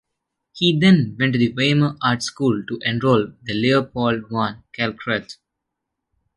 [0.53, 5.35] He then went to the Weimar Art School to enroll with Leopold von Kalckreuth.